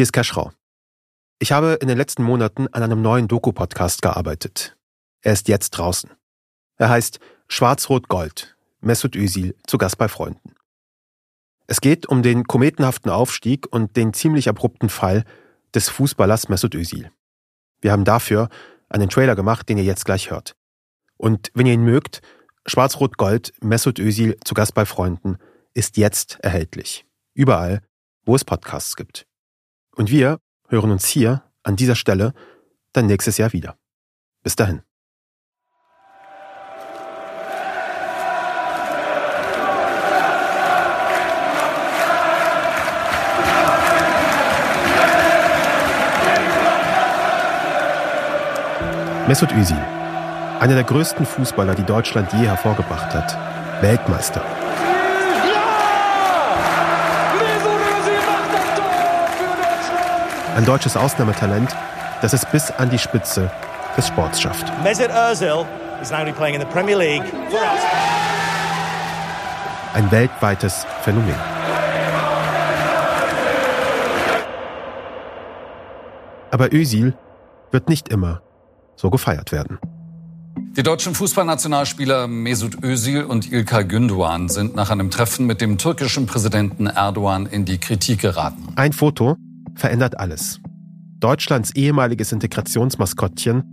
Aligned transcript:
Hier 0.00 0.04
ist 0.04 0.14
Kaschrau. 0.14 0.50
Ich 1.40 1.52
habe 1.52 1.76
in 1.82 1.86
den 1.86 1.98
letzten 1.98 2.22
Monaten 2.22 2.68
an 2.68 2.82
einem 2.82 3.02
neuen 3.02 3.28
Doku-Podcast 3.28 4.00
gearbeitet. 4.00 4.74
Er 5.20 5.34
ist 5.34 5.46
jetzt 5.46 5.72
draußen. 5.72 6.08
Er 6.78 6.88
heißt 6.88 7.20
Schwarz-Rot-Gold. 7.48 8.56
Mesut 8.80 9.14
Özil 9.14 9.54
zu 9.66 9.76
Gast 9.76 9.98
bei 9.98 10.08
Freunden. 10.08 10.54
Es 11.66 11.82
geht 11.82 12.06
um 12.06 12.22
den 12.22 12.44
kometenhaften 12.44 13.10
Aufstieg 13.10 13.66
und 13.70 13.94
den 13.98 14.14
ziemlich 14.14 14.48
abrupten 14.48 14.88
Fall 14.88 15.26
des 15.74 15.90
Fußballers 15.90 16.48
Mesut 16.48 16.74
Özil. 16.74 17.10
Wir 17.82 17.92
haben 17.92 18.06
dafür 18.06 18.48
einen 18.88 19.10
Trailer 19.10 19.36
gemacht, 19.36 19.68
den 19.68 19.76
ihr 19.76 19.84
jetzt 19.84 20.06
gleich 20.06 20.30
hört. 20.30 20.56
Und 21.18 21.50
wenn 21.52 21.66
ihr 21.66 21.74
ihn 21.74 21.84
mögt, 21.84 22.22
Schwarz-Rot-Gold 22.64 23.52
Mesut 23.60 23.98
Özil 23.98 24.38
zu 24.46 24.54
Gast 24.54 24.72
bei 24.72 24.86
Freunden 24.86 25.36
ist 25.74 25.98
jetzt 25.98 26.38
erhältlich. 26.40 27.04
Überall, 27.34 27.82
wo 28.24 28.34
es 28.34 28.46
Podcasts 28.46 28.96
gibt. 28.96 29.26
Und 29.96 30.10
wir 30.10 30.38
hören 30.68 30.90
uns 30.90 31.06
hier 31.06 31.42
an 31.62 31.76
dieser 31.76 31.96
Stelle 31.96 32.32
dann 32.92 33.06
nächstes 33.06 33.38
Jahr 33.38 33.52
wieder. 33.52 33.76
Bis 34.42 34.56
dahin. 34.56 34.82
Mesut 49.28 49.52
Özil, 49.52 49.76
einer 50.58 50.74
der 50.74 50.82
größten 50.82 51.24
Fußballer, 51.24 51.76
die 51.76 51.84
Deutschland 51.84 52.32
je 52.32 52.48
hervorgebracht 52.48 53.14
hat. 53.14 53.80
Weltmeister. 53.80 54.59
Ein 60.56 60.64
deutsches 60.64 60.96
Ausnahmetalent, 60.96 61.74
das 62.22 62.32
es 62.32 62.44
bis 62.44 62.72
an 62.72 62.90
die 62.90 62.98
Spitze 62.98 63.50
des 63.96 64.08
Sports 64.08 64.40
schafft. 64.40 64.66
Mesut 64.82 65.10
Özil 65.10 65.64
is 66.02 66.10
now 66.10 66.24
playing 66.32 66.54
in 66.54 66.60
the 66.60 66.66
Premier 66.66 66.96
League 66.96 67.24
for 67.50 67.60
us. 67.60 67.80
Ein 69.94 70.10
weltweites 70.10 70.86
Phänomen. 71.02 71.36
Aber 76.50 76.72
Özil 76.72 77.14
wird 77.70 77.88
nicht 77.88 78.08
immer 78.08 78.42
so 78.96 79.08
gefeiert 79.08 79.52
werden. 79.52 79.78
Die 80.76 80.82
deutschen 80.82 81.14
Fußballnationalspieler 81.14 82.26
Mesut 82.26 82.82
Özil 82.82 83.22
und 83.22 83.52
Ilkay 83.52 83.84
Gündoğan 83.84 84.48
sind 84.48 84.74
nach 84.74 84.90
einem 84.90 85.10
Treffen 85.10 85.46
mit 85.46 85.60
dem 85.60 85.78
türkischen 85.78 86.26
Präsidenten 86.26 86.86
Erdogan 86.86 87.46
in 87.46 87.64
die 87.64 87.78
Kritik 87.78 88.20
geraten. 88.20 88.72
Ein 88.76 88.92
Foto 88.92 89.36
verändert 89.74 90.18
alles. 90.18 90.60
Deutschlands 91.18 91.74
ehemaliges 91.74 92.32
Integrationsmaskottchen, 92.32 93.64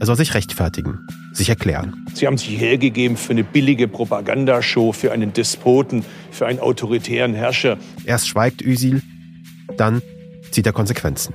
er 0.00 0.06
soll 0.06 0.16
sich 0.16 0.34
rechtfertigen, 0.34 1.06
sich 1.32 1.48
erklären. 1.48 2.06
Sie 2.14 2.26
haben 2.26 2.38
sich 2.38 2.58
hergegeben 2.58 3.16
für 3.16 3.32
eine 3.32 3.44
billige 3.44 3.86
Propagandashow, 3.88 4.92
für 4.92 5.12
einen 5.12 5.32
Despoten, 5.32 6.04
für 6.30 6.46
einen 6.46 6.58
autoritären 6.58 7.34
Herrscher. 7.34 7.78
Erst 8.04 8.28
schweigt 8.28 8.62
Özil, 8.62 9.02
dann 9.76 10.02
zieht 10.50 10.66
er 10.66 10.72
Konsequenzen. 10.72 11.34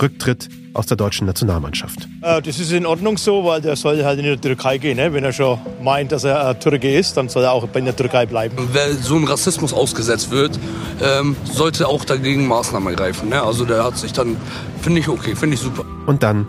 Rücktritt 0.00 0.48
aus 0.74 0.86
der 0.86 0.96
deutschen 0.96 1.26
Nationalmannschaft. 1.26 2.08
Äh, 2.22 2.42
das 2.42 2.58
ist 2.58 2.72
in 2.72 2.86
Ordnung 2.86 3.18
so, 3.18 3.44
weil 3.44 3.60
der 3.60 3.76
soll 3.76 4.02
halt 4.04 4.18
in 4.18 4.24
die 4.24 4.36
Türkei 4.36 4.78
gehen. 4.78 4.96
Ne? 4.96 5.12
Wenn 5.12 5.24
er 5.24 5.32
schon 5.32 5.58
meint, 5.82 6.12
dass 6.12 6.24
er 6.24 6.58
Türke 6.58 6.92
ist, 6.92 7.16
dann 7.16 7.28
soll 7.28 7.44
er 7.44 7.52
auch 7.52 7.68
in 7.74 7.84
der 7.84 7.96
Türkei 7.96 8.26
bleiben. 8.26 8.56
Wer 8.72 8.94
so 8.94 9.16
einem 9.16 9.24
Rassismus 9.24 9.72
ausgesetzt 9.72 10.30
wird, 10.30 10.58
ähm, 11.02 11.36
sollte 11.44 11.88
auch 11.88 12.04
dagegen 12.04 12.46
Maßnahmen 12.46 12.88
ergreifen. 12.88 13.28
Ne? 13.28 13.42
Also 13.42 13.64
der 13.64 13.84
hat 13.84 13.98
sich 13.98 14.12
dann, 14.12 14.36
finde 14.80 15.00
ich 15.00 15.08
okay, 15.08 15.34
finde 15.34 15.54
ich 15.54 15.60
super. 15.60 15.84
Und 16.06 16.22
dann 16.22 16.46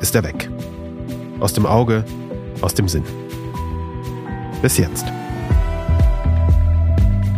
ist 0.00 0.14
er 0.14 0.24
weg. 0.24 0.50
Aus 1.40 1.52
dem 1.52 1.66
Auge, 1.66 2.04
aus 2.60 2.74
dem 2.74 2.88
Sinn. 2.88 3.04
Bis 4.62 4.78
jetzt. 4.78 5.06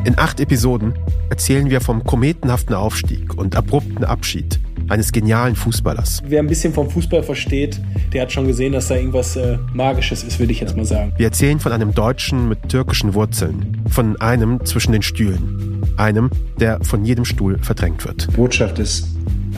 In 0.04 0.18
acht 0.18 0.40
Episoden 0.40 0.94
erzählen 1.30 1.70
wir 1.70 1.80
vom 1.80 2.02
kometenhaften 2.02 2.74
Aufstieg 2.74 3.34
und 3.38 3.54
abrupten 3.54 4.04
Abschied 4.04 4.61
eines 4.92 5.10
genialen 5.10 5.56
Fußballers. 5.56 6.22
Wer 6.26 6.40
ein 6.40 6.46
bisschen 6.46 6.74
vom 6.74 6.90
Fußball 6.90 7.22
versteht, 7.22 7.80
der 8.12 8.22
hat 8.22 8.32
schon 8.32 8.46
gesehen, 8.46 8.72
dass 8.72 8.88
da 8.88 8.96
irgendwas 8.96 9.36
äh, 9.36 9.56
Magisches 9.72 10.22
ist, 10.22 10.38
würde 10.38 10.52
ich 10.52 10.60
jetzt 10.60 10.76
mal 10.76 10.84
sagen. 10.84 11.12
Wir 11.16 11.26
erzählen 11.26 11.58
von 11.58 11.72
einem 11.72 11.94
Deutschen 11.94 12.48
mit 12.48 12.68
türkischen 12.68 13.14
Wurzeln, 13.14 13.82
von 13.88 14.20
einem 14.20 14.64
zwischen 14.66 14.92
den 14.92 15.00
Stühlen, 15.00 15.82
einem, 15.96 16.30
der 16.60 16.78
von 16.84 17.06
jedem 17.06 17.24
Stuhl 17.24 17.58
verdrängt 17.58 18.04
wird. 18.04 18.28
Die 18.30 18.36
Botschaft 18.36 18.78
ist, 18.78 19.08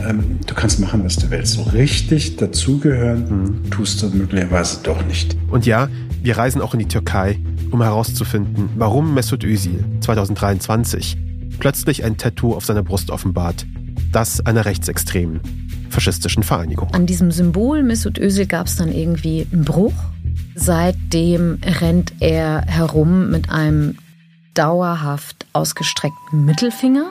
ähm, 0.07 0.39
du 0.47 0.53
kannst 0.53 0.79
machen, 0.79 1.03
was 1.03 1.17
du 1.17 1.29
willst. 1.29 1.53
So 1.53 1.63
richtig 1.63 2.37
dazugehören 2.37 3.29
hm. 3.29 3.71
tust 3.71 4.01
du 4.01 4.09
möglicherweise 4.09 4.79
doch 4.83 5.05
nicht. 5.05 5.35
Und 5.49 5.65
ja, 5.65 5.89
wir 6.23 6.37
reisen 6.37 6.61
auch 6.61 6.73
in 6.73 6.79
die 6.79 6.87
Türkei, 6.87 7.37
um 7.71 7.81
herauszufinden, 7.81 8.69
warum 8.77 9.13
Mesut 9.13 9.43
Özil 9.43 9.83
2023 9.99 11.17
plötzlich 11.59 12.05
ein 12.05 12.15
Tattoo 12.15 12.55
auf 12.55 12.63
seiner 12.63 12.83
Brust 12.83 13.11
offenbart, 13.11 13.65
das 14.15 14.45
einer 14.45 14.63
rechtsextremen 14.63 15.41
faschistischen 15.89 16.43
Vereinigung. 16.43 16.93
An 16.93 17.05
diesem 17.05 17.31
Symbol 17.31 17.83
Mesut 17.83 18.17
Özil 18.17 18.47
gab 18.47 18.67
es 18.67 18.77
dann 18.77 18.91
irgendwie 18.91 19.45
einen 19.51 19.65
Bruch. 19.65 19.93
Seitdem 20.55 21.59
rennt 21.63 22.13
er 22.21 22.61
herum 22.65 23.29
mit 23.29 23.49
einem 23.49 23.97
dauerhaft 24.53 25.45
ausgestreckten 25.51 26.45
Mittelfinger. 26.45 27.05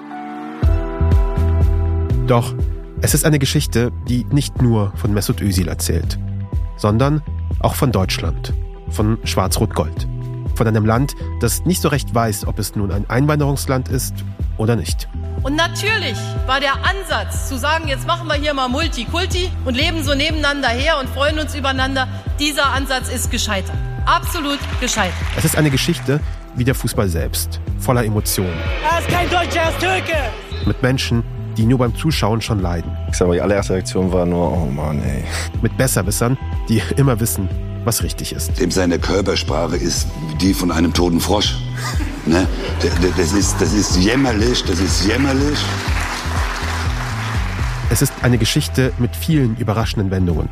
Doch 2.27 2.55
es 3.03 3.13
ist 3.13 3.27
eine 3.27 3.39
Geschichte, 3.39 3.93
die 4.09 4.25
nicht 4.33 4.63
nur 4.63 4.93
von 4.97 5.13
Mesut 5.13 5.43
Özil 5.43 5.69
erzählt, 5.69 6.19
sondern 6.79 7.23
auch 7.61 7.75
von 7.75 7.93
Deutschland, 7.93 8.55
von 8.89 9.19
Schwarz-Rot-Gold. 9.25 10.09
Von 10.55 10.67
einem 10.67 10.87
Land, 10.87 11.15
das 11.41 11.67
nicht 11.67 11.83
so 11.83 11.89
recht 11.89 12.15
weiß, 12.15 12.47
ob 12.47 12.59
es 12.59 12.77
nun 12.77 12.91
ein 12.91 13.09
Einwanderungsland 13.11 13.89
ist 13.91 14.15
oder 14.57 14.75
nicht. 14.75 15.09
Und 15.45 15.57
natürlich 15.57 16.17
war 16.47 16.59
der 16.59 16.73
Ansatz 16.73 17.51
zu 17.51 17.59
sagen, 17.59 17.87
jetzt 17.87 18.07
machen 18.07 18.27
wir 18.27 18.35
hier 18.35 18.55
mal 18.55 18.67
Multikulti 18.67 19.51
und 19.67 19.75
leben 19.75 20.03
so 20.03 20.15
nebeneinander 20.15 20.69
her 20.69 20.99
und 20.99 21.07
freuen 21.11 21.39
uns 21.39 21.55
übereinander, 21.55 22.09
dieser 22.41 22.73
Ansatz 22.73 23.11
ist 23.11 23.31
gescheitert. 23.31 23.77
Absolut 24.07 24.59
gescheitert. 24.81 25.13
Es 25.37 25.45
ist 25.45 25.59
eine 25.59 25.71
Geschichte 25.71 26.19
wie 26.57 26.65
der 26.65 26.75
Fußball 26.75 27.09
selbst, 27.09 27.61
voller 27.79 28.07
Emotionen. 28.07 28.57
Er 28.91 29.01
ist 29.01 29.09
kein 29.09 29.29
Deutscher, 29.29 29.61
er 29.61 29.69
ist 29.69 29.81
Türke. 29.81 30.17
Mit 30.65 30.83
Menschen, 30.83 31.23
die 31.59 31.67
nur 31.67 31.79
beim 31.79 31.95
Zuschauen 31.95 32.41
schon 32.41 32.61
leiden. 32.61 32.97
Ich 33.11 33.17
sag 33.17 33.29
mal, 33.29 33.35
die 33.35 33.43
allererste 33.43 33.75
Reaktion 33.75 34.11
war 34.11 34.25
nur, 34.25 34.51
oh 34.51 34.65
Mann, 34.65 35.03
ey. 35.03 35.25
Mit 35.61 35.77
Besserwissern, 35.77 36.39
die 36.71 36.83
immer 36.97 37.21
wissen, 37.21 37.51
was 37.85 38.03
richtig 38.03 38.33
ist. 38.33 38.59
Dem 38.59 38.71
seine 38.71 38.99
Körpersprache 38.99 39.77
ist 39.77 40.09
die 40.41 40.55
von 40.55 40.71
einem 40.71 40.93
toten 40.93 41.21
Frosch. 41.21 41.57
Ne? 42.27 42.47
Das, 43.19 43.35
ist, 43.35 43.61
das 43.61 43.75
ist 43.75 43.99
jämmerlich, 43.99 44.65
das 44.65 44.81
ist 44.81 45.07
jämmerlich. 45.07 45.59
Es 47.91 48.01
ist 48.01 48.15
eine 48.23 48.39
Geschichte 48.39 48.95
mit 48.99 49.15
vielen 49.15 49.59
überraschenden 49.59 50.11
Wendungen. 50.11 50.49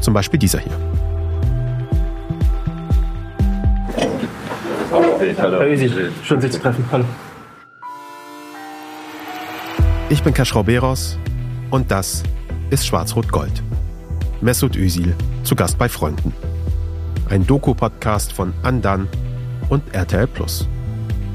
Zum 0.00 0.14
Beispiel 0.14 0.40
dieser 0.40 0.58
hier. 0.58 0.76
Hallo. 5.38 5.62
Ösi, 5.62 5.90
schön 6.24 6.40
Sie 6.40 6.50
zu 6.50 6.60
treffen. 6.60 6.84
Hallo. 6.90 7.04
Ich 10.08 10.22
bin 10.22 10.34
Kaschrau 10.34 10.62
Beros 10.62 11.18
und 11.70 11.90
das 11.90 12.24
ist 12.70 12.84
Schwarz-Rot-Gold. 12.84 13.62
Mesut 14.42 14.76
Özil 14.76 15.14
zu 15.44 15.54
Gast 15.54 15.78
bei 15.78 15.88
Freunden. 15.88 16.32
Ein 17.30 17.46
Doku-Podcast 17.46 18.32
von 18.32 18.52
Andan 18.64 19.08
und 19.68 19.94
RTL 19.94 20.26
Plus. 20.26 20.66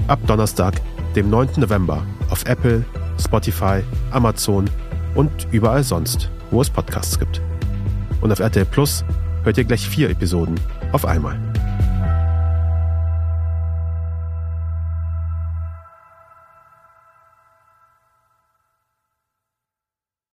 Ab 0.08 0.20
Donnerstag, 0.28 0.82
dem 1.16 1.30
9. 1.30 1.52
November 1.56 2.06
auf 2.30 2.44
Apple, 2.44 2.84
Spotify, 3.18 3.82
Amazon 4.12 4.70
und 5.16 5.32
überall 5.52 5.84
sonst, 5.84 6.30
wo 6.52 6.62
es 6.62 6.70
Podcasts 6.70 7.18
gibt. 7.18 7.42
Und 8.20 8.34
auf 8.34 8.40
RTL 8.40 8.66
Plus 8.66 9.06
hört 9.44 9.58
ihr 9.58 9.64
gleich 9.64 9.88
vier 9.88 10.10
Episoden 10.10 10.60
auf 10.92 11.06
einmal. 11.06 11.40